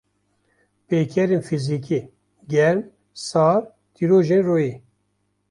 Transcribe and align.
Pêkerên 0.87 1.41
fizikî: 1.49 2.01
Germ, 2.51 2.77
sar, 3.27 3.61
tirêjin 3.93 4.41
royê 4.47 4.73